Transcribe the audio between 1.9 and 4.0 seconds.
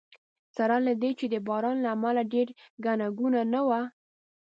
امله ډېره ګڼه ګوڼه نه وه.